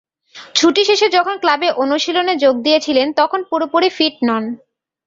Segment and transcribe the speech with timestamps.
[0.55, 4.43] ছুটি শেষে যখন ক্লাবে অনুশীলনে যোগ দিয়েছিলেন, তখনো পুরোপুরি ফিট নন।